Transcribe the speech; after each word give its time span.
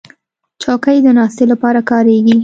چوکۍ 0.61 0.97
د 1.05 1.07
ناستې 1.17 1.45
لپاره 1.51 1.79
کارېږي. 1.89 2.35